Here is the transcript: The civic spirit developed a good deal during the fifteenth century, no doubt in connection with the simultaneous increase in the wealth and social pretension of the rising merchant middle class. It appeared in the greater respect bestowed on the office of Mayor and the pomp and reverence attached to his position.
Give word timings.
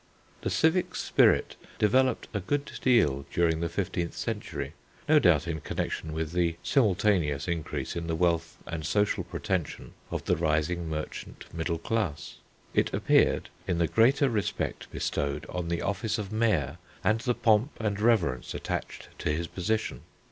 The 0.41 0.49
civic 0.49 0.95
spirit 0.95 1.57
developed 1.77 2.27
a 2.33 2.39
good 2.39 2.71
deal 2.81 3.27
during 3.31 3.59
the 3.59 3.69
fifteenth 3.69 4.15
century, 4.15 4.73
no 5.07 5.19
doubt 5.19 5.47
in 5.47 5.61
connection 5.61 6.11
with 6.11 6.31
the 6.31 6.55
simultaneous 6.63 7.47
increase 7.47 7.95
in 7.95 8.07
the 8.07 8.15
wealth 8.15 8.57
and 8.65 8.83
social 8.83 9.23
pretension 9.23 9.93
of 10.09 10.25
the 10.25 10.35
rising 10.35 10.89
merchant 10.89 11.45
middle 11.53 11.77
class. 11.77 12.37
It 12.73 12.91
appeared 12.95 13.49
in 13.67 13.77
the 13.77 13.85
greater 13.87 14.27
respect 14.27 14.89
bestowed 14.89 15.45
on 15.47 15.67
the 15.67 15.83
office 15.83 16.17
of 16.17 16.31
Mayor 16.31 16.79
and 17.03 17.19
the 17.19 17.35
pomp 17.35 17.79
and 17.79 17.99
reverence 17.99 18.55
attached 18.55 19.09
to 19.19 19.31
his 19.31 19.45
position. 19.45 20.01